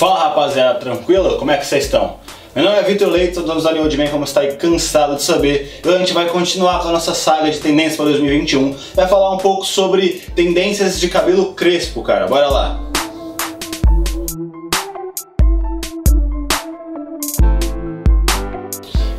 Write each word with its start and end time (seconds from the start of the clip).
Fala 0.00 0.18
rapaziada, 0.18 0.78
tranquilo? 0.78 1.36
Como 1.36 1.50
é 1.50 1.58
que 1.58 1.66
vocês 1.66 1.84
estão? 1.84 2.16
Meu 2.56 2.64
nome 2.64 2.78
é 2.78 2.82
Vitor 2.82 3.10
Leite, 3.10 3.34
sou 3.34 3.44
dono 3.44 3.60
do 3.60 3.86
de 3.86 3.98
Man, 3.98 4.06
como 4.06 4.24
está 4.24 4.40
aí 4.40 4.56
cansado 4.56 5.16
de 5.16 5.22
saber. 5.22 5.78
E 5.84 5.88
a 5.90 5.98
gente 5.98 6.14
vai 6.14 6.24
continuar 6.24 6.80
com 6.80 6.88
a 6.88 6.92
nossa 6.92 7.12
saga 7.12 7.50
de 7.50 7.58
tendências 7.58 7.96
para 7.96 8.06
2021. 8.06 8.74
Vai 8.94 9.06
falar 9.06 9.34
um 9.34 9.36
pouco 9.36 9.62
sobre 9.62 10.22
tendências 10.34 10.98
de 10.98 11.06
cabelo 11.10 11.52
crespo, 11.52 12.02
cara. 12.02 12.26
Bora 12.26 12.48
lá! 12.48 12.89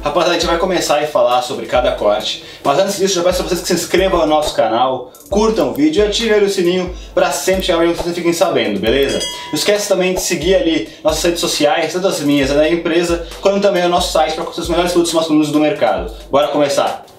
Rapaziada, 0.03 0.31
a 0.31 0.33
gente 0.39 0.47
vai 0.47 0.57
começar 0.57 0.97
a 0.97 1.05
falar 1.05 1.43
sobre 1.43 1.67
cada 1.67 1.91
corte, 1.91 2.43
mas 2.63 2.79
antes 2.79 2.97
disso, 2.97 3.13
já 3.13 3.21
peço 3.21 3.43
a 3.43 3.45
vocês 3.45 3.61
que 3.61 3.67
se 3.67 3.73
inscrevam 3.73 4.21
no 4.21 4.25
nosso 4.25 4.55
canal, 4.55 5.13
curtam 5.29 5.69
o 5.69 5.73
vídeo 5.75 6.03
e 6.03 6.07
ativem 6.07 6.43
o 6.43 6.49
sininho 6.49 6.91
para 7.13 7.31
sempre 7.31 7.61
chegar 7.61 7.79
onde 7.79 7.93
vocês 7.93 8.15
fiquem 8.15 8.33
sabendo, 8.33 8.79
beleza? 8.79 9.19
Não 9.19 9.53
esquece 9.53 9.87
também 9.87 10.15
de 10.15 10.21
seguir 10.21 10.55
ali 10.55 10.89
nossas 11.03 11.23
redes 11.23 11.39
sociais, 11.39 11.93
tanto 11.93 12.07
as 12.07 12.19
minhas 12.21 12.49
e 12.49 12.53
da 12.55 12.67
empresa, 12.67 13.27
quanto 13.41 13.61
também 13.61 13.85
o 13.85 13.89
nosso 13.89 14.11
site 14.11 14.33
para 14.33 14.43
conhecer 14.43 14.61
os 14.61 14.69
melhores 14.69 14.91
produtos 14.91 15.13
masculinos 15.13 15.51
do 15.51 15.59
mercado. 15.59 16.11
Bora 16.31 16.47
começar! 16.47 17.10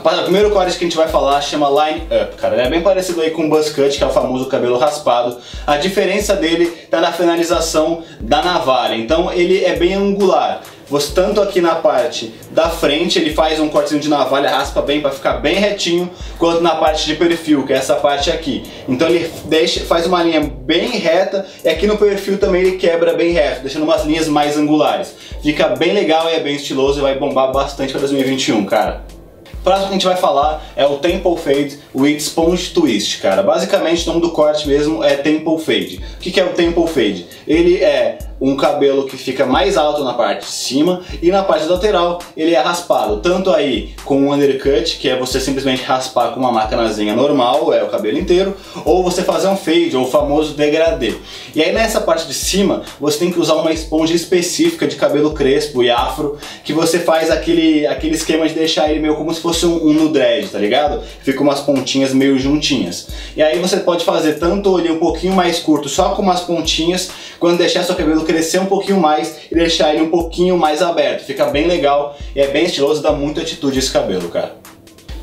Rapaziada, 0.00 0.22
o 0.22 0.30
primeiro 0.30 0.50
corte 0.50 0.78
que 0.78 0.84
a 0.84 0.88
gente 0.88 0.96
vai 0.96 1.08
falar 1.08 1.42
chama 1.42 1.68
Line 1.68 2.06
Up, 2.06 2.34
cara. 2.36 2.54
Ele 2.54 2.62
é 2.62 2.70
bem 2.70 2.80
parecido 2.80 3.20
aí 3.20 3.32
com 3.32 3.44
o 3.44 3.50
Buzz 3.50 3.68
Cut, 3.68 3.98
que 3.98 4.02
é 4.02 4.06
o 4.06 4.10
famoso 4.10 4.46
cabelo 4.46 4.78
raspado. 4.78 5.36
A 5.66 5.76
diferença 5.76 6.34
dele 6.34 6.68
tá 6.90 7.02
na 7.02 7.12
finalização 7.12 8.02
da 8.18 8.42
navalha. 8.42 8.96
Então 8.96 9.30
ele 9.30 9.62
é 9.62 9.76
bem 9.76 9.92
angular. 9.92 10.62
Você 10.88 11.12
tanto 11.12 11.38
aqui 11.42 11.60
na 11.60 11.74
parte 11.74 12.32
da 12.50 12.70
frente, 12.70 13.18
ele 13.18 13.34
faz 13.34 13.60
um 13.60 13.68
cortezinho 13.68 14.00
de 14.00 14.08
navalha, 14.08 14.48
raspa 14.48 14.80
bem 14.80 15.02
para 15.02 15.10
ficar 15.10 15.34
bem 15.34 15.56
retinho, 15.56 16.10
quanto 16.38 16.62
na 16.62 16.76
parte 16.76 17.04
de 17.04 17.14
perfil, 17.14 17.66
que 17.66 17.74
é 17.74 17.76
essa 17.76 17.96
parte 17.96 18.30
aqui. 18.30 18.64
Então 18.88 19.06
ele 19.06 19.30
deixa, 19.44 19.80
faz 19.80 20.06
uma 20.06 20.22
linha 20.22 20.40
bem 20.40 20.92
reta 20.92 21.44
e 21.62 21.68
aqui 21.68 21.86
no 21.86 21.98
perfil 21.98 22.38
também 22.38 22.62
ele 22.62 22.76
quebra 22.78 23.12
bem 23.12 23.32
reto, 23.32 23.60
deixando 23.60 23.82
umas 23.82 24.06
linhas 24.06 24.28
mais 24.28 24.56
angulares. 24.56 25.14
Fica 25.42 25.68
bem 25.68 25.92
legal 25.92 26.26
e 26.30 26.36
é 26.36 26.40
bem 26.40 26.56
estiloso 26.56 27.00
e 27.00 27.02
vai 27.02 27.18
bombar 27.18 27.52
bastante 27.52 27.92
para 27.92 28.00
2021, 28.00 28.64
cara. 28.64 29.19
O 29.60 29.62
próximo 29.62 29.88
que 29.88 29.90
a 29.90 29.98
gente 29.98 30.06
vai 30.06 30.16
falar 30.16 30.64
é 30.74 30.86
o 30.86 30.96
Temple 30.96 31.36
Fade 31.36 31.78
with 31.94 32.16
Sponge 32.16 32.70
Twist, 32.70 33.18
cara. 33.20 33.42
Basicamente 33.42 34.04
o 34.04 34.12
nome 34.14 34.22
do 34.22 34.30
corte 34.30 34.66
mesmo 34.66 35.04
é 35.04 35.16
Temple 35.16 35.58
Fade. 35.58 36.00
O 36.16 36.18
que 36.18 36.40
é 36.40 36.44
o 36.44 36.54
Temple 36.54 36.86
Fade? 36.86 37.26
Ele 37.46 37.76
é 37.76 38.29
um 38.40 38.56
cabelo 38.56 39.06
que 39.06 39.16
fica 39.16 39.44
mais 39.44 39.76
alto 39.76 40.02
na 40.02 40.14
parte 40.14 40.46
de 40.46 40.52
cima 40.52 41.02
e 41.20 41.30
na 41.30 41.42
parte 41.42 41.66
lateral 41.66 42.20
ele 42.36 42.54
é 42.54 42.60
raspado, 42.60 43.18
tanto 43.18 43.50
aí 43.50 43.94
com 44.04 44.22
um 44.22 44.32
undercut, 44.32 44.96
que 44.98 45.08
é 45.08 45.16
você 45.16 45.40
simplesmente 45.40 45.82
raspar 45.82 46.32
com 46.32 46.40
uma 46.40 46.50
máquinazinha 46.50 47.14
normal, 47.14 47.72
é 47.72 47.82
o 47.82 47.88
cabelo 47.88 48.18
inteiro, 48.18 48.56
ou 48.84 49.02
você 49.02 49.22
fazer 49.22 49.48
um 49.48 49.56
fade, 49.56 49.96
ou 49.96 50.04
o 50.04 50.10
famoso 50.10 50.54
degradê. 50.54 51.14
E 51.54 51.62
aí 51.62 51.72
nessa 51.72 52.00
parte 52.00 52.26
de 52.26 52.34
cima, 52.34 52.82
você 52.98 53.18
tem 53.18 53.30
que 53.30 53.38
usar 53.38 53.54
uma 53.54 53.72
esponja 53.72 54.14
específica 54.14 54.86
de 54.86 54.96
cabelo 54.96 55.32
crespo 55.32 55.82
e 55.82 55.90
afro, 55.90 56.38
que 56.64 56.72
você 56.72 56.98
faz 56.98 57.30
aquele, 57.30 57.86
aquele 57.86 58.14
esquema 58.14 58.48
de 58.48 58.54
deixar 58.54 58.90
ele 58.90 59.00
meio 59.00 59.16
como 59.16 59.32
se 59.34 59.40
fosse 59.40 59.66
um, 59.66 59.88
um 59.88 60.10
tá 60.50 60.58
ligado? 60.58 61.02
Fica 61.22 61.42
umas 61.42 61.60
pontinhas 61.60 62.12
meio 62.12 62.38
juntinhas. 62.38 63.08
E 63.36 63.42
aí 63.42 63.58
você 63.58 63.78
pode 63.78 64.04
fazer 64.04 64.34
tanto 64.34 64.78
ele 64.78 64.90
um 64.90 64.98
pouquinho 64.98 65.34
mais 65.34 65.58
curto, 65.58 65.88
só 65.88 66.10
com 66.10 66.22
umas 66.22 66.40
pontinhas, 66.40 67.10
quando 67.38 67.58
deixar 67.58 67.84
seu 67.84 67.94
cabelo 67.94 68.24
crescer 68.32 68.60
um 68.60 68.66
pouquinho 68.66 69.00
mais 69.00 69.40
e 69.50 69.54
deixar 69.54 69.92
ele 69.92 70.02
um 70.02 70.10
pouquinho 70.10 70.56
mais 70.56 70.82
aberto. 70.82 71.24
Fica 71.24 71.46
bem 71.46 71.66
legal 71.66 72.16
e 72.34 72.40
é 72.40 72.46
bem 72.46 72.64
estiloso, 72.64 73.02
dá 73.02 73.12
muita 73.12 73.40
atitude 73.40 73.78
esse 73.78 73.90
cabelo, 73.90 74.28
cara. 74.28 74.56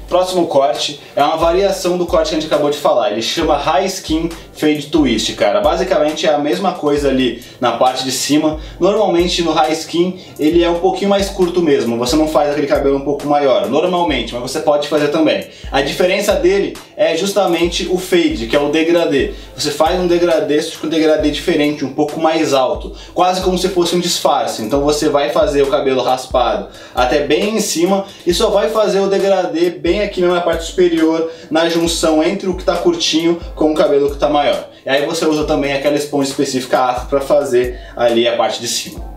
Próximo 0.08 0.47
corte 0.47 1.02
é 1.16 1.23
uma 1.23 1.35
variação 1.35 1.97
do 1.97 2.05
corte 2.05 2.30
que 2.30 2.35
a 2.35 2.39
gente 2.39 2.52
acabou 2.52 2.69
de 2.69 2.78
falar. 2.78 3.11
Ele 3.11 3.22
chama 3.22 3.58
High 3.58 3.85
Skin 3.88 4.30
Fade 4.58 4.88
Twist, 4.88 5.33
cara. 5.33 5.61
Basicamente 5.61 6.25
é 6.25 6.33
a 6.33 6.39
mesma 6.39 6.73
coisa 6.73 7.09
ali 7.09 7.44
na 7.61 7.73
parte 7.73 8.03
de 8.03 8.11
cima. 8.11 8.59
Normalmente 8.80 9.44
no 9.44 9.52
High 9.52 9.73
Skin 9.73 10.19
ele 10.39 10.63
é 10.63 10.69
um 10.69 10.80
pouquinho 10.80 11.09
mais 11.09 11.30
curto 11.30 11.61
mesmo. 11.61 11.97
Você 11.97 12.16
não 12.16 12.27
faz 12.27 12.52
aquele 12.52 12.66
cabelo 12.66 12.97
um 12.97 13.02
pouco 13.02 13.28
maior, 13.28 13.69
normalmente, 13.69 14.34
mas 14.34 14.41
você 14.41 14.59
pode 14.59 14.88
fazer 14.88 15.09
também. 15.09 15.47
A 15.72 15.81
diferença 15.81 16.34
dele 16.34 16.75
é 16.96 17.16
justamente 17.16 17.88
o 17.91 17.97
fade, 18.00 18.47
que 18.47 18.56
é 18.56 18.59
o 18.59 18.69
degradê. 18.69 19.34
Você 19.56 19.69
faz 19.69 20.00
um 20.00 20.07
degradê, 20.07 20.57
com 20.79 20.88
um 20.88 20.90
degradê 20.90 21.29
diferente, 21.29 21.85
um 21.85 21.94
pouco 21.94 22.19
mais 22.19 22.53
alto, 22.53 22.94
quase 23.13 23.41
como 23.41 23.57
se 23.57 23.69
fosse 23.69 23.96
um 23.96 24.00
disfarce. 24.00 24.63
Então 24.63 24.81
você 24.81 25.07
vai 25.07 25.29
fazer 25.29 25.62
o 25.62 25.67
cabelo 25.67 26.01
raspado 26.01 26.69
até 26.96 27.19
bem 27.28 27.57
em 27.57 27.59
cima 27.59 28.06
e 28.25 28.34
só 28.34 28.50
vai 28.50 28.69
fazer 28.69 29.00
o 29.00 29.07
degradê 29.07 29.69
bem 29.69 30.01
aqui 30.01 30.22
na 30.22 30.41
parte 30.41 30.66
superior, 30.66 31.29
na 31.51 31.69
junção 31.69 32.23
entre 32.23 32.50
o 32.50 32.56
que 32.56 32.62
está 32.62 32.75
curtinho 32.75 33.40
com 33.56 33.72
o 33.72 33.75
cabelo 33.75 34.07
que 34.07 34.16
está 34.16 34.28
maior. 34.29 34.47
E 34.85 34.90
aí 34.90 35.06
você 35.06 35.25
usa 35.25 35.46
também 35.46 35.74
aquela 35.74 35.96
esponja 35.96 36.30
específica 36.30 37.06
para 37.09 37.22
fazer 37.22 37.80
ali 37.96 38.28
a 38.28 38.35
parte 38.38 38.62
de 38.62 38.68
cima. 38.68 39.16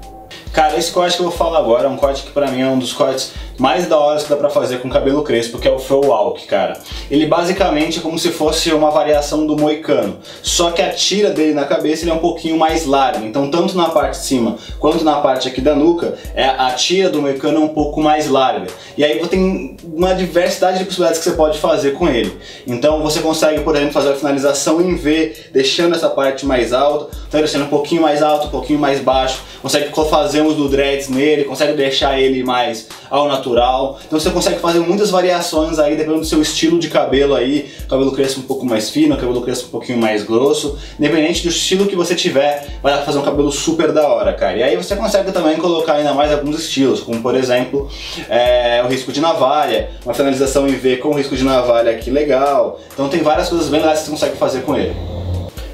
Cara, 0.53 0.77
esse 0.77 0.91
corte 0.91 1.17
que 1.17 1.23
eu 1.23 1.29
vou 1.29 1.37
falar 1.37 1.59
agora 1.59 1.87
é 1.87 1.89
um 1.89 1.97
corte 1.97 2.23
que 2.25 2.33
pra 2.33 2.51
mim 2.51 2.61
é 2.61 2.67
um 2.67 2.79
dos 2.79 2.93
cortes 2.93 3.33
mais 3.57 3.87
da 3.87 3.99
hora 3.99 4.19
que 4.19 4.29
dá 4.29 4.37
pra 4.37 4.49
fazer 4.49 4.79
com 4.79 4.89
cabelo 4.89 5.23
crespo, 5.23 5.59
que 5.59 5.69
é 5.69 5.71
o 5.71 5.79
Faux 5.79 6.07
Walk, 6.07 6.47
cara. 6.47 6.79
Ele 7.11 7.27
basicamente 7.27 7.99
é 7.99 8.03
como 8.03 8.19
se 8.19 8.31
fosse 8.31 8.73
uma 8.73 8.91
variação 8.91 9.47
do 9.47 9.57
moicano, 9.57 10.17
só 10.43 10.71
que 10.71 10.81
a 10.81 10.89
tira 10.89 11.31
dele 11.31 11.53
na 11.53 11.65
cabeça 11.65 12.03
ele 12.03 12.11
é 12.11 12.15
um 12.15 12.19
pouquinho 12.19 12.59
mais 12.59 12.87
larga, 12.87 13.25
então 13.25 13.51
tanto 13.51 13.77
na 13.77 13.91
parte 13.91 14.19
de 14.19 14.25
cima 14.25 14.57
quanto 14.79 15.05
na 15.05 15.17
parte 15.17 15.47
aqui 15.47 15.61
da 15.61 15.75
nuca, 15.75 16.15
é, 16.35 16.47
a 16.47 16.71
tira 16.71 17.11
do 17.11 17.21
moicano 17.21 17.59
é 17.59 17.61
um 17.61 17.69
pouco 17.69 18.01
mais 18.01 18.29
larga. 18.29 18.67
E 18.97 19.05
aí 19.05 19.19
você 19.19 19.29
tem 19.29 19.77
uma 19.85 20.15
diversidade 20.15 20.79
de 20.79 20.85
possibilidades 20.85 21.23
que 21.23 21.29
você 21.29 21.37
pode 21.37 21.59
fazer 21.59 21.93
com 21.93 22.09
ele. 22.09 22.37
Então 22.67 23.03
você 23.03 23.21
consegue, 23.21 23.61
por 23.61 23.77
exemplo, 23.77 23.93
fazer 23.93 24.13
a 24.13 24.15
finalização 24.15 24.81
em 24.81 24.97
V, 24.97 25.37
deixando 25.53 25.95
essa 25.95 26.09
parte 26.09 26.47
mais 26.47 26.73
alta, 26.73 27.15
então 27.29 27.41
deixando 27.41 27.67
um 27.67 27.69
pouquinho 27.69 28.01
mais 28.01 28.23
alto, 28.23 28.47
um 28.47 28.51
pouquinho 28.51 28.79
mais 28.79 29.01
baixo, 29.01 29.43
consegue 29.61 29.91
fazer 30.09 30.40
uns 30.43 30.55
do 30.55 30.69
dreads 30.69 31.09
nele, 31.09 31.45
consegue 31.45 31.73
deixar 31.75 32.21
ele 32.21 32.43
mais 32.43 32.89
ao 33.11 33.29
natural. 33.29 33.99
Então 34.07 34.19
você 34.19 34.31
consegue 34.31 34.61
fazer 34.61 34.81
muitas 34.81 35.11
variações 35.11 35.79
aí 35.79 35.97
dependendo 35.97 36.21
do 36.21 36.27
seu 36.27 36.41
estilo 36.41 36.79
de 36.79 36.89
cabelo 36.89 37.35
aí, 37.35 37.71
cabelo 37.89 38.13
crespo 38.13 38.41
um 38.41 38.45
pouco 38.45 38.65
mais 38.65 38.91
fino, 38.91 39.17
cabelo 39.17 39.43
crespo 39.43 39.69
um 39.69 39.71
pouquinho 39.71 39.99
mais 39.99 40.23
grosso, 40.23 40.79
independente 40.99 41.43
do 41.43 41.49
estilo 41.49 41.87
que 41.87 41.97
você 41.97 42.15
tiver, 42.15 42.79
vai 42.83 43.03
fazer 43.05 43.19
um 43.19 43.23
cabelo 43.23 43.51
super 43.51 43.93
da 43.93 44.07
hora, 44.07 44.33
cara. 44.33 44.57
E 44.57 44.63
aí 44.63 44.77
você 44.77 44.97
consegue 44.97 45.33
também 45.33 45.57
colocar 45.57 45.95
ainda 45.95 46.15
mais 46.15 46.33
alguns 46.33 46.59
estilos, 46.59 47.01
como 47.01 47.21
por 47.21 47.35
exemplo, 47.35 47.89
é, 48.29 48.83
o 48.85 48.89
risco 48.89 49.13
de 49.13 49.21
navalha, 49.21 49.91
uma 50.05 50.15
finalização 50.15 50.69
em 50.69 50.73
V 50.73 50.99
com 50.99 51.13
risco 51.15 51.37
de 51.37 51.45
navalha 51.45 51.91
aqui 51.91 52.11
legal. 52.11 52.81
Então 52.93 53.09
tem 53.09 53.21
várias 53.21 53.49
coisas 53.49 53.69
bem 53.69 53.81
legais 53.81 54.01
que 54.01 54.05
você 54.07 54.11
consegue 54.11 54.37
fazer 54.37 54.63
com 54.63 54.77
ele. 54.77 55.10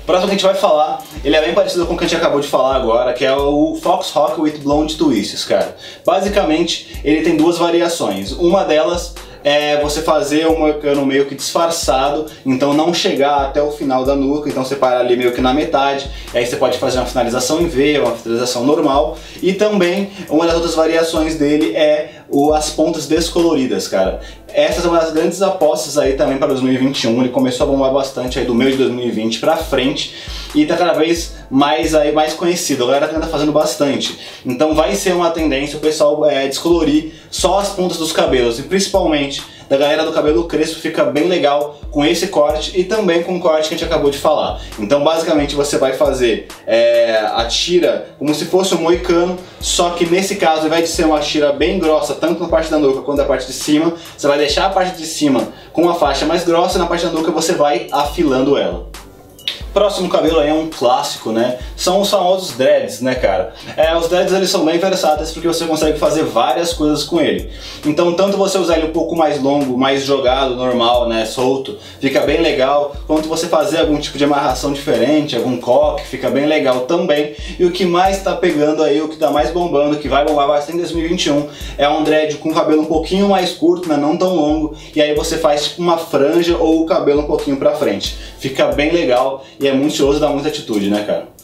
Próximo 0.06 0.28
que 0.28 0.34
a 0.34 0.39
gente 0.39 0.47
vai 0.47 0.55
falar, 0.55 1.03
ele 1.25 1.34
é 1.34 1.43
bem 1.43 1.53
parecido 1.53 1.84
com 1.84 1.94
o 1.94 1.97
que 1.99 2.05
a 2.05 2.06
gente 2.06 2.17
acabou 2.17 2.41
de 2.41 2.47
falar 2.47 2.77
agora, 2.77 3.12
que 3.12 3.25
é 3.25 3.34
o 3.34 3.77
Fox 3.83 4.11
Rock 4.12 4.41
with 4.41 4.59
Blonde 4.59 4.94
Twists, 4.97 5.44
cara. 5.44 5.77
Basicamente, 6.05 7.00
ele 7.03 7.22
tem 7.22 7.37
duas 7.37 7.59
variações. 7.59 8.31
Uma 8.31 8.65
delas 8.65 9.15
é 9.43 9.81
você 9.81 10.03
fazer 10.03 10.47
um 10.47 10.59
moicano 10.59 11.05
meio 11.06 11.27
que 11.27 11.34
disfarçado, 11.34 12.27
então 12.44 12.72
não 12.72 12.94
chegar 12.94 13.47
até 13.47 13.62
o 13.62 13.71
final 13.71 14.05
da 14.05 14.15
nuca, 14.15 14.49
então 14.49 14.65
você 14.65 14.75
para 14.75 14.99
ali 14.99 15.17
meio 15.17 15.33
que 15.33 15.41
na 15.41 15.55
metade, 15.55 16.09
aí 16.34 16.44
você 16.47 16.56
pode 16.56 16.78
fazer 16.78 16.99
uma 16.99 17.06
finalização 17.06 17.61
em 17.61 17.69
V, 17.69 18.00
uma 18.00 18.12
finalização 18.12 18.65
normal, 18.65 19.17
e 19.41 19.53
também 19.53 20.11
uma 20.28 20.47
das 20.47 20.55
outras 20.55 20.75
variações 20.75 21.37
dele 21.37 21.77
é 21.77 22.16
o, 22.28 22.53
as 22.53 22.70
pontas 22.70 23.06
descoloridas, 23.06 23.88
cara. 23.88 24.20
Essas 24.53 24.82
são 24.82 24.91
uma 24.91 25.00
das 25.00 25.12
grandes 25.12 25.42
apostas 25.42 25.98
aí 25.98 26.14
também 26.14 26.38
para 26.38 26.48
2021. 26.48 27.20
Ele 27.20 27.28
começou 27.28 27.66
a 27.66 27.70
bombar 27.70 27.92
bastante 27.92 28.38
aí 28.38 28.44
do 28.44 28.54
mês 28.54 28.72
de 28.72 28.78
2020 28.78 29.38
para 29.38 29.56
frente 29.56 30.14
e 30.54 30.64
tá 30.64 30.76
cada 30.76 30.92
vez 30.92 31.34
mais 31.50 31.94
aí 31.94 32.12
mais 32.12 32.32
conhecido. 32.32 32.84
A 32.84 32.87
galera 32.87 33.09
tá 33.09 33.26
fazendo 33.26 33.53
bastante. 33.53 34.19
Então 34.44 34.75
vai 34.75 34.94
ser 34.94 35.14
uma 35.14 35.31
tendência 35.31 35.76
o 35.76 35.81
pessoal 35.81 36.25
é, 36.26 36.48
descolorir 36.48 37.12
só 37.31 37.59
as 37.59 37.70
pontas 37.70 37.98
dos 37.98 38.12
cabelos 38.12 38.58
e 38.58 38.62
principalmente 38.62 39.43
da 39.69 39.77
galera 39.77 40.04
do 40.04 40.12
cabelo 40.12 40.44
crespo 40.44 40.81
fica 40.81 41.04
bem 41.04 41.28
legal 41.28 41.78
com 41.91 42.04
esse 42.04 42.28
corte 42.28 42.78
e 42.78 42.84
também 42.84 43.22
com 43.22 43.37
o 43.37 43.41
corte 43.41 43.69
que 43.69 43.75
a 43.75 43.78
gente 43.78 43.87
acabou 43.87 44.10
de 44.10 44.19
falar. 44.19 44.60
Então 44.78 45.03
basicamente 45.03 45.54
você 45.54 45.78
vai 45.78 45.94
fazer 45.94 46.49
é, 46.66 47.19
a 47.35 47.44
tira 47.46 48.08
como 48.19 48.35
se 48.35 48.44
fosse 48.46 48.75
um 48.75 48.79
moicano, 48.79 49.38
só 49.61 49.91
que 49.91 50.06
nesse 50.06 50.37
caso 50.37 50.62
ao 50.62 50.67
invés 50.67 50.82
de 50.82 50.88
ser 50.88 51.06
uma 51.06 51.20
tira 51.20 51.52
bem 51.52 51.79
grossa, 51.79 52.14
tanto 52.14 52.43
na 52.43 52.49
parte 52.49 52.70
da 52.70 52.79
nuca 52.79 53.02
quanto 53.02 53.19
na 53.19 53.25
parte 53.25 53.46
de 53.46 53.52
cima, 53.52 53.94
você 54.17 54.26
vai 54.26 54.38
deixar 54.38 54.67
a 54.67 54.70
parte 54.70 54.96
de 54.96 55.06
cima 55.06 55.49
com 55.73 55.82
uma 55.82 55.94
faixa 55.94 56.25
mais 56.25 56.44
grossa 56.44 56.76
e 56.76 56.81
na 56.81 56.87
parte 56.87 57.05
da 57.05 57.12
nuca 57.12 57.31
você 57.31 57.55
vai 57.55 57.88
afilando 57.91 58.56
ela. 58.56 58.87
Próximo 59.73 60.08
cabelo 60.08 60.41
é 60.41 60.52
um 60.55 60.70
clássico, 60.70 61.32
né? 61.32 61.58
São 61.76 62.00
os 62.00 62.11
famosos 62.11 62.56
dreads, 62.56 63.02
né, 63.02 63.14
cara? 63.14 63.52
É, 63.76 63.94
os 63.94 64.08
dreads 64.08 64.32
eles 64.32 64.49
são 64.49 64.64
bem 64.64 64.78
versáteis 64.78 65.31
porque 65.31 65.46
você 65.46 65.67
consegue 65.67 65.99
fazer 65.99 66.25
várias 66.25 66.73
coisas 66.73 67.05
com 67.05 67.20
ele. 67.20 67.50
Então, 67.84 68.14
tanto 68.14 68.38
você 68.38 68.56
usar 68.56 68.78
ele 68.78 68.87
um 68.87 68.93
pouco 68.93 69.14
mais 69.14 69.40
longo, 69.40 69.76
mais 69.76 70.02
jogado, 70.02 70.56
normal, 70.56 71.06
né, 71.06 71.26
solto, 71.26 71.76
fica 72.00 72.23
bem 72.23 72.40
legal, 72.40 72.96
quanto 73.06 73.28
você 73.28 73.46
fazer 73.46 73.81
algum 73.81 73.99
tipo 73.99 74.17
de 74.17 74.25
amarração 74.25 74.73
diferente, 74.73 75.37
algum 75.37 75.58
coque, 75.58 76.06
fica 76.06 76.31
bem 76.31 76.46
legal 76.46 76.81
também. 76.81 77.34
E 77.58 77.64
o 77.67 77.70
que 77.70 77.84
mais 77.84 78.22
tá 78.22 78.34
pegando 78.34 78.82
aí, 78.82 79.00
o 79.02 79.08
que 79.08 79.17
tá 79.17 79.31
mais 79.31 79.50
bombando, 79.50 79.99
que 79.99 80.08
vai 80.08 80.25
bombar 80.25 80.49
bastante 80.49 80.79
em 80.79 80.81
2021, 80.81 81.46
é 81.76 81.87
um 81.87 82.02
dread 82.02 82.37
com 82.37 82.55
cabelo 82.55 82.82
um 82.82 82.87
pouquinho 82.87 83.29
mais 83.29 83.52
curto, 83.52 83.88
né, 83.88 83.99
não 83.99 84.17
tão 84.17 84.34
longo, 84.34 84.75
e 84.94 85.02
aí 85.02 85.14
você 85.14 85.37
faz 85.37 85.64
tipo 85.64 85.82
uma 85.82 85.99
franja 85.99 86.56
ou 86.56 86.82
o 86.82 86.87
cabelo 86.87 87.20
um 87.20 87.26
pouquinho 87.26 87.58
pra 87.58 87.72
frente. 87.72 88.17
Fica 88.38 88.67
bem 88.69 88.90
legal 88.90 89.44
e 89.61 89.69
é 89.69 89.72
muito 89.72 89.96
e 89.96 90.20
dá 90.20 90.29
muita 90.29 90.49
atitude, 90.49 90.88
né, 90.88 91.05
cara? 91.05 91.36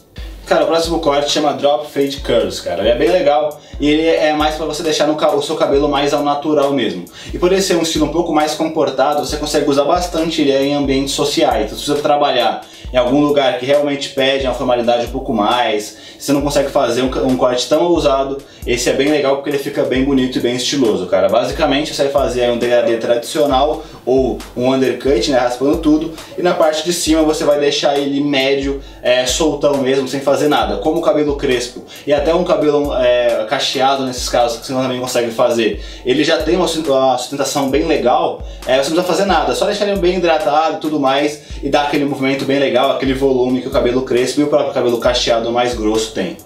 Cara, 0.45 0.65
o 0.65 0.67
próximo 0.67 0.99
corte 0.99 1.31
chama 1.31 1.53
Drop 1.53 1.89
Fade 1.89 2.17
Curls, 2.17 2.61
cara. 2.61 2.81
Ele 2.81 2.89
é 2.89 2.95
bem 2.95 3.09
legal 3.09 3.61
e 3.79 3.89
ele 3.89 4.05
é 4.05 4.33
mais 4.33 4.55
para 4.55 4.65
você 4.65 4.83
deixar 4.83 5.09
o 5.09 5.41
seu 5.41 5.55
cabelo 5.55 5.87
mais 5.87 6.13
ao 6.13 6.21
natural 6.21 6.73
mesmo. 6.73 7.05
E 7.33 7.39
por 7.39 7.51
ele 7.51 7.61
ser 7.61 7.77
um 7.77 7.81
estilo 7.81 8.07
um 8.07 8.11
pouco 8.11 8.33
mais 8.33 8.53
comportado, 8.53 9.25
você 9.25 9.37
consegue 9.37 9.69
usar 9.69 9.85
bastante 9.85 10.41
ele 10.41 10.51
em 10.51 10.73
ambientes 10.73 11.13
sociais. 11.13 11.67
Então, 11.67 11.77
se 11.77 11.87
você 11.87 12.01
trabalhar 12.01 12.61
em 12.93 12.97
algum 12.97 13.21
lugar 13.21 13.57
que 13.57 13.65
realmente 13.65 14.09
pede 14.09 14.45
uma 14.45 14.53
formalidade 14.53 15.07
um 15.07 15.09
pouco 15.09 15.33
mais, 15.33 15.97
você 16.19 16.31
não 16.31 16.41
consegue 16.41 16.69
fazer 16.69 17.01
um, 17.01 17.27
um, 17.27 17.35
corte 17.35 17.67
tão 17.67 17.85
ousado, 17.85 18.37
esse 18.67 18.87
é 18.87 18.93
bem 18.93 19.09
legal 19.09 19.37
porque 19.37 19.49
ele 19.49 19.57
fica 19.57 19.83
bem 19.83 20.03
bonito 20.03 20.37
e 20.37 20.41
bem 20.41 20.55
estiloso, 20.55 21.07
cara. 21.07 21.27
Basicamente 21.27 21.93
você 21.93 22.03
vai 22.03 22.11
fazer 22.11 22.51
um 22.51 22.57
degradê 22.57 22.97
tradicional 22.97 23.83
ou 24.05 24.37
um 24.55 24.73
undercut, 24.73 25.31
né, 25.31 25.37
raspando 25.37 25.77
tudo, 25.77 26.13
e 26.37 26.41
na 26.41 26.53
parte 26.53 26.83
de 26.83 26.93
cima 26.93 27.23
você 27.23 27.43
vai 27.43 27.59
deixar 27.59 27.97
ele 27.97 28.21
médio, 28.21 28.81
é, 29.01 29.25
soltão 29.25 29.77
mesmo, 29.77 30.07
sem 30.07 30.19
fazer 30.19 30.47
nada, 30.47 30.77
como 30.77 30.99
o 30.99 31.01
cabelo 31.01 31.35
crespo 31.35 31.83
e 32.05 32.13
até 32.13 32.33
um 32.33 32.43
cabelo 32.43 32.93
é, 32.95 33.45
cacheado 33.49 34.05
nesses 34.05 34.27
casos 34.29 34.59
que 34.59 34.67
você 34.67 34.73
também 34.73 34.99
consegue 34.99 35.31
fazer. 35.31 35.83
Ele 36.05 36.23
já 36.23 36.37
tem 36.37 36.55
uma, 36.55 36.67
sustentação 36.67 37.69
bem 37.69 37.85
legal, 37.85 38.43
é, 38.65 38.77
você 38.77 38.89
não 38.89 38.97
precisa 38.97 39.03
fazer 39.03 39.25
nada, 39.25 39.55
só 39.55 39.65
deixar 39.65 39.87
ele 39.87 39.99
bem 39.99 40.17
hidratado 40.17 40.77
e 40.77 40.79
tudo 40.79 40.99
mais 40.99 41.41
e 41.61 41.69
dar 41.69 41.83
aquele 41.83 42.05
movimento 42.05 42.45
bem 42.45 42.59
legal 42.59 42.91
aquele 42.91 43.13
volume 43.13 43.61
que 43.61 43.67
o 43.67 43.71
cabelo 43.71 44.01
crespo 44.03 44.41
e 44.41 44.43
o 44.43 44.47
próprio 44.47 44.73
cabelo 44.73 44.97
cacheado 44.97 45.51
mais 45.51 45.73
grosso 45.73 46.13
tem. 46.13 46.37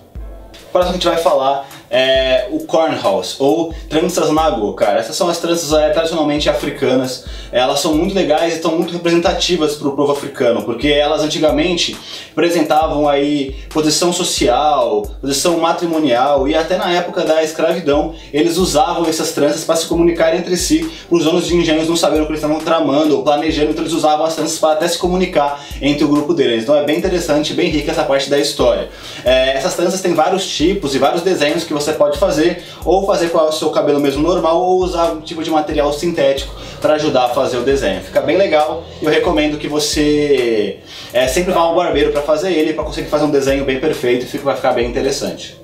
O 0.69 0.71
próximo 0.71 0.97
que 0.97 1.07
a 1.07 1.11
gente 1.11 1.15
vai 1.15 1.23
falar 1.23 1.67
é, 1.89 2.47
o 2.51 2.59
cornhouse 2.65 3.35
ou 3.39 3.73
tranças 3.89 4.29
nago, 4.31 4.73
cara. 4.73 4.99
Essas 4.99 5.15
são 5.15 5.29
as 5.29 5.37
tranças 5.39 5.71
é, 5.73 5.89
tradicionalmente 5.89 6.49
africanas. 6.49 7.25
Elas 7.51 7.79
são 7.79 7.95
muito 7.95 8.13
legais 8.13 8.53
e 8.53 8.55
estão 8.57 8.75
muito 8.75 8.93
representativas 8.93 9.75
para 9.75 9.87
o 9.87 9.95
povo 9.95 10.11
africano, 10.11 10.63
porque 10.63 10.87
elas 10.87 11.21
antigamente 11.21 11.97
representavam 12.29 13.07
aí 13.07 13.55
posição 13.69 14.11
social, 14.11 15.03
posição 15.21 15.59
matrimonial 15.59 16.47
e 16.47 16.55
até 16.55 16.77
na 16.77 16.91
época 16.91 17.23
da 17.23 17.43
escravidão 17.43 18.13
eles 18.33 18.57
usavam 18.57 19.07
essas 19.07 19.31
tranças 19.31 19.63
para 19.63 19.75
se 19.75 19.87
comunicar 19.87 20.35
entre 20.35 20.55
si, 20.57 20.89
os 21.09 21.23
donos 21.23 21.47
de 21.47 21.55
engenhos 21.55 21.87
não 21.87 21.95
saberem 21.95 22.23
o 22.23 22.25
que 22.25 22.33
eles 22.33 22.43
estavam 22.43 22.63
tramando 22.63 23.17
ou 23.17 23.23
planejando, 23.23 23.71
então 23.71 23.83
eles 23.83 23.93
usavam 23.93 24.25
as 24.25 24.35
tranças 24.35 24.59
para 24.59 24.73
até 24.73 24.87
se 24.87 24.97
comunicar 24.97 25.63
entre 25.81 26.03
o 26.03 26.07
grupo 26.07 26.33
deles. 26.33 26.63
Então 26.63 26.75
é 26.75 26.83
bem 26.83 26.97
interessante, 26.97 27.53
bem 27.53 27.69
rica 27.69 27.91
essa 27.91 28.03
parte 28.03 28.29
da 28.29 28.37
história. 28.37 28.89
É, 29.23 29.55
essas 29.55 29.75
tranças 29.75 30.01
têm 30.01 30.13
vários 30.13 30.45
tipos 30.45 30.93
e 30.93 30.99
vários 30.99 31.21
desenhos 31.21 31.63
que 31.63 31.73
você 31.79 31.93
pode 31.93 32.17
fazer, 32.17 32.63
ou 32.85 33.05
fazer 33.05 33.29
com 33.29 33.37
o 33.37 33.51
seu 33.51 33.69
cabelo 33.69 33.99
mesmo 33.99 34.21
normal, 34.21 34.61
ou 34.61 34.83
usar 34.83 35.11
um 35.11 35.21
tipo 35.21 35.43
de 35.43 35.51
material 35.51 35.91
sintético 35.93 36.55
para 36.81 36.93
ajudar 36.93 37.25
a 37.25 37.29
fazer 37.29 37.57
o 37.57 37.63
desenho. 37.63 38.01
Fica 38.01 38.21
bem 38.21 38.37
legal 38.37 38.83
e 39.01 39.05
eu 39.05 39.11
recomendo 39.11 39.57
que 39.57 39.67
você 39.67 40.79
é, 41.13 41.27
sempre 41.27 41.51
vá 41.53 41.61
ao 41.61 41.75
barbeiro 41.75 42.11
para 42.11 42.21
fazer 42.21 42.51
ele, 42.51 42.73
para 42.73 42.83
conseguir 42.83 43.09
fazer 43.09 43.25
um 43.25 43.31
desenho 43.31 43.65
bem 43.65 43.79
perfeito 43.79 44.27
e 44.33 44.37
vai 44.39 44.55
ficar 44.55 44.73
bem 44.73 44.87
interessante. 44.87 45.56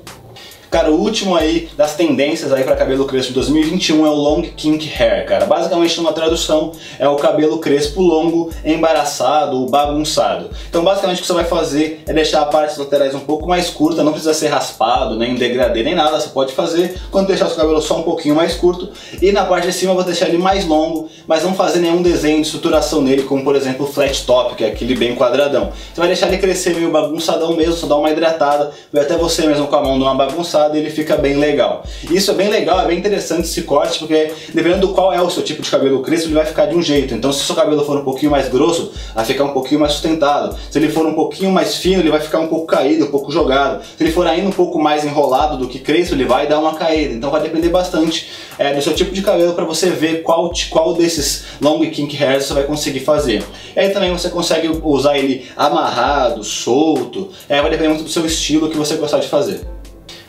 Cara, 0.74 0.90
o 0.90 1.00
último 1.00 1.36
aí 1.36 1.70
das 1.78 1.96
tendências 1.96 2.52
aí 2.52 2.64
para 2.64 2.76
cabelo 2.76 3.06
crespo 3.06 3.28
de 3.28 3.36
2021 3.36 4.08
é 4.08 4.10
o 4.10 4.16
long 4.16 4.42
kink 4.42 4.92
hair, 5.00 5.24
cara. 5.28 5.46
Basicamente, 5.46 5.96
numa 5.98 6.12
tradução, 6.12 6.72
é 6.98 7.08
o 7.08 7.16
cabelo 7.16 7.60
crespo 7.60 8.02
longo, 8.02 8.50
embaraçado 8.66 9.68
bagunçado. 9.68 10.50
Então, 10.68 10.84
basicamente, 10.84 11.20
o 11.20 11.22
que 11.22 11.28
você 11.28 11.34
vai 11.34 11.44
fazer 11.44 12.02
é 12.08 12.12
deixar 12.12 12.42
a 12.42 12.46
parte 12.46 12.80
laterais 12.80 13.14
um 13.14 13.20
pouco 13.20 13.48
mais 13.48 13.70
curta, 13.70 14.04
não 14.04 14.14
precisa 14.14 14.34
ser 14.34 14.48
raspado, 14.48 15.16
nem 15.16 15.36
degradê, 15.36 15.84
nem 15.84 15.94
nada. 15.94 16.20
Você 16.20 16.30
pode 16.30 16.54
fazer 16.54 17.00
quando 17.12 17.28
deixar 17.28 17.46
o 17.46 17.50
seu 17.50 17.58
cabelo 17.58 17.80
só 17.80 18.00
um 18.00 18.02
pouquinho 18.02 18.34
mais 18.34 18.56
curto. 18.56 18.90
E 19.22 19.32
na 19.32 19.46
parte 19.46 19.68
de 19.68 19.74
cima, 19.74 19.92
eu 19.92 19.96
vou 19.96 20.04
deixar 20.04 20.28
ele 20.28 20.40
mais 20.40 20.66
longo, 20.66 21.08
mas 21.28 21.44
não 21.44 21.54
fazer 21.54 21.82
nenhum 21.82 22.02
desenho 22.02 22.38
de 22.38 22.48
estruturação 22.48 23.00
nele, 23.00 23.22
como 23.22 23.44
por 23.44 23.56
exemplo 23.56 23.86
o 23.86 23.88
flat 23.88 24.26
top, 24.26 24.56
que 24.56 24.64
é 24.64 24.70
aquele 24.70 24.96
bem 24.96 25.14
quadradão. 25.14 25.72
Você 25.94 26.00
vai 26.00 26.08
deixar 26.08 26.30
ele 26.30 26.40
crescer 26.40 26.74
meio 26.74 26.90
bagunçadão 26.90 27.56
mesmo, 27.56 27.74
só 27.74 27.86
dar 27.86 27.98
uma 27.98 28.10
hidratada, 28.10 28.72
vai 28.92 29.04
até 29.04 29.16
você 29.16 29.46
mesmo 29.46 29.68
com 29.68 29.76
a 29.76 29.82
mão 29.84 30.00
numa 30.00 30.16
bagunçada 30.16 30.63
e 30.76 30.80
ele 30.80 30.90
fica 30.90 31.18
bem 31.18 31.36
legal. 31.36 31.84
Isso 32.10 32.32
é 32.32 32.34
bem 32.34 32.50
legal, 32.50 32.80
é 32.80 32.88
bem 32.88 32.98
interessante 32.98 33.42
esse 33.42 33.64
corte, 33.64 34.00
porque 34.00 34.32
dependendo 34.54 34.88
do 34.88 34.94
qual 34.94 35.14
é 35.14 35.22
o 35.22 35.30
seu 35.30 35.44
tipo 35.44 35.62
de 35.62 35.70
cabelo 35.70 36.02
crespo, 36.02 36.28
ele 36.28 36.36
vai 36.36 36.46
ficar 36.46 36.66
de 36.66 36.76
um 36.76 36.82
jeito. 36.82 37.14
Então 37.14 37.32
se 37.32 37.42
o 37.42 37.46
seu 37.46 37.56
cabelo 37.56 37.84
for 37.86 37.98
um 37.98 38.04
pouquinho 38.04 38.32
mais 38.32 38.48
grosso, 38.48 38.92
vai 39.14 39.26
ficar 39.26 39.44
um 39.44 39.54
pouquinho 39.54 39.80
mais 39.80 39.94
sustentado. 39.94 40.58
Se 40.70 40.80
ele 40.80 40.90
for 40.90 41.06
um 41.06 41.14
pouquinho 41.14 41.52
mais 41.52 41.76
fino, 41.76 42.02
ele 42.02 42.10
vai 42.10 42.20
ficar 42.20 42.40
um 42.40 42.48
pouco 42.48 42.68
caído, 42.68 43.06
um 43.06 43.12
pouco 43.12 43.32
jogado. 43.32 43.84
Se 43.84 44.04
ele 44.04 44.12
for 44.12 44.26
ainda 44.26 44.48
um 44.48 44.52
pouco 44.52 44.80
mais 44.80 45.04
enrolado 45.04 45.58
do 45.58 45.68
que 45.68 45.80
crespo, 45.80 46.16
ele 46.16 46.26
vai 46.26 46.48
dar 46.48 46.60
uma 46.60 46.76
caída. 46.76 47.14
Então 47.14 47.30
vai 47.30 47.42
depender 47.42 47.70
bastante 47.70 48.30
é, 48.58 48.74
do 48.74 48.82
seu 48.82 48.94
tipo 48.94 49.12
de 49.12 49.22
cabelo 49.22 49.54
para 49.54 49.66
você 49.66 49.90
ver 49.90 50.22
qual, 50.22 50.52
qual 50.70 50.94
desses 50.94 51.44
long 51.62 51.80
kink 51.90 52.22
hairs 52.24 52.46
você 52.46 52.54
vai 52.54 52.64
conseguir 52.64 53.00
fazer. 53.02 53.44
E 53.76 53.80
aí 53.80 53.90
também 53.90 54.12
você 54.12 54.30
consegue 54.30 54.70
usar 54.84 55.18
ele 55.18 55.46
amarrado, 55.56 56.44
solto, 56.44 57.30
é, 57.50 57.62
vai 57.62 57.70
depender 57.70 57.90
muito 57.90 58.04
do 58.04 58.10
seu 58.10 58.26
estilo 58.26 58.70
que 58.70 58.78
você 58.78 58.96
gostar 58.96 59.20
de 59.20 59.28
fazer. 59.28 59.62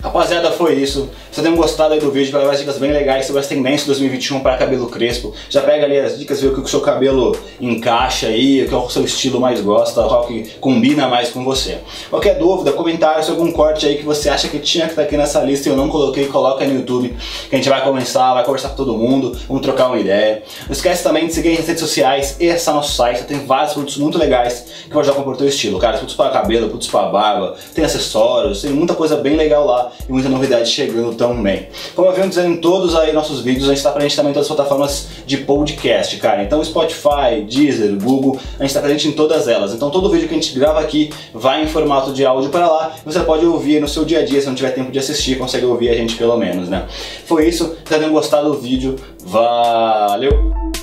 Rapaziada, 0.05 0.53
foi 0.53 0.75
isso. 0.75 1.09
Se 1.33 1.41
tenham 1.41 1.57
gostado 1.57 1.95
aí 1.95 1.99
do 1.99 2.11
vídeo, 2.11 2.31
vai 2.31 2.43
várias 2.43 2.61
dicas 2.61 2.77
bem 2.77 2.93
legais 2.93 3.25
sobre 3.25 3.41
as 3.41 3.47
tendências 3.47 3.87
2021 3.87 4.41
para 4.41 4.59
cabelo 4.59 4.87
crespo. 4.87 5.33
Já 5.49 5.63
pega 5.63 5.87
ali 5.87 5.99
as 5.99 6.19
dicas, 6.19 6.43
vê 6.43 6.49
o 6.49 6.53
que 6.55 6.61
o 6.61 6.69
seu 6.69 6.83
cabelo 6.83 7.35
encaixa 7.59 8.27
aí, 8.27 8.69
qual 8.69 8.83
é 8.83 8.87
o 8.87 8.91
seu 8.91 9.03
estilo 9.03 9.41
mais 9.41 9.63
gosta, 9.63 10.03
qual 10.03 10.27
que 10.27 10.51
combina 10.61 11.09
mais 11.09 11.31
com 11.31 11.43
você. 11.43 11.79
Qualquer 12.11 12.37
dúvida, 12.37 12.71
comentário, 12.73 13.25
se 13.25 13.31
algum 13.31 13.51
corte 13.51 13.87
aí 13.87 13.97
que 13.97 14.05
você 14.05 14.29
acha 14.29 14.47
que 14.47 14.59
tinha 14.59 14.85
que 14.85 14.91
estar 14.91 15.03
aqui 15.05 15.17
nessa 15.17 15.41
lista 15.41 15.71
e 15.71 15.73
eu 15.73 15.77
não 15.77 15.89
coloquei, 15.89 16.27
coloca 16.27 16.63
aí 16.63 16.69
no 16.69 16.81
YouTube, 16.81 17.17
que 17.49 17.55
a 17.55 17.57
gente 17.57 17.71
vai 17.71 17.83
começar, 17.83 18.35
vai 18.35 18.45
conversar 18.45 18.69
com 18.69 18.77
todo 18.77 18.99
mundo, 18.99 19.35
vamos 19.49 19.63
trocar 19.63 19.87
uma 19.87 19.99
ideia. 19.99 20.43
Não 20.67 20.73
esquece 20.73 21.03
também 21.03 21.29
de 21.29 21.33
seguir 21.33 21.59
as 21.59 21.67
redes 21.67 21.81
sociais 21.81 22.37
e 22.39 22.51
acessar 22.51 22.75
nosso 22.75 22.93
site, 22.93 23.23
tem 23.23 23.47
vários 23.47 23.73
produtos 23.73 23.97
muito 23.97 24.19
legais 24.19 24.67
que 24.85 24.91
vão 24.91 25.01
ajudar 25.01 25.17
com 25.17 25.31
o 25.31 25.35
teu 25.35 25.49
estilo. 25.49 25.79
Cara, 25.79 25.95
produtos 25.95 26.15
para 26.15 26.31
cabelo, 26.31 26.67
produtos 26.67 26.89
para 26.89 27.09
barba, 27.09 27.57
tem 27.75 27.87
acessórios, 27.87 28.61
tem 28.61 28.71
muita 28.71 28.95
coisa 28.95 29.17
bem 29.17 29.35
legal 29.35 29.65
lá 29.65 29.94
e 30.09 30.13
muita 30.13 30.29
novidade 30.29 30.69
chegando 30.69 31.15
também. 31.15 31.69
Como 31.95 32.09
eu 32.09 32.15
venho 32.15 32.29
dizendo 32.29 32.49
em 32.49 32.57
todos 32.57 32.95
aí 32.95 33.13
nossos 33.13 33.41
vídeos, 33.41 33.65
a 33.65 33.69
gente 33.69 33.79
está 33.79 33.91
presente 33.91 34.17
também 34.17 34.31
em 34.31 34.35
todas 34.35 34.51
as 34.51 34.57
plataformas 34.57 35.09
de 35.27 35.39
podcast, 35.39 36.17
cara. 36.19 36.43
Então 36.43 36.63
Spotify, 36.65 37.43
Deezer, 37.49 37.97
Google, 38.03 38.39
a 38.59 38.63
gente 38.63 38.71
está 38.71 38.81
presente 38.81 39.09
em 39.09 39.13
todas 39.13 39.49
elas. 39.49 39.73
Então 39.73 39.91
todo 39.91 40.11
vídeo 40.11 40.29
que 40.29 40.35
a 40.35 40.39
gente 40.39 40.59
grava 40.59 40.81
aqui 40.81 41.11
vai 41.33 41.63
em 41.63 41.67
formato 41.67 42.13
de 42.13 42.25
áudio 42.25 42.51
para 42.51 42.67
lá. 42.67 42.95
Você 43.05 43.21
pode 43.21 43.45
ouvir 43.45 43.81
no 43.81 43.89
seu 43.89 44.05
dia 44.05 44.21
a 44.21 44.25
dia, 44.25 44.41
se 44.41 44.47
não 44.47 44.55
tiver 44.55 44.71
tempo 44.71 44.91
de 44.91 44.99
assistir, 44.99 45.39
consegue 45.39 45.65
ouvir 45.67 45.89
a 45.89 45.95
gente 45.95 46.17
pelo 46.17 46.37
menos, 46.37 46.69
né? 46.69 46.87
Foi 47.27 47.49
isso, 47.49 47.77
se 47.85 47.99
tenham 47.99 48.13
gostado 48.13 48.51
do 48.51 48.59
vídeo, 48.59 48.97
valeu! 49.25 50.74